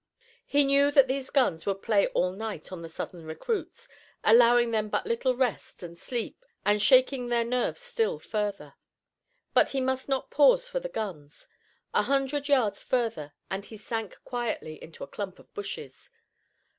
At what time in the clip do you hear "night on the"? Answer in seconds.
2.31-2.89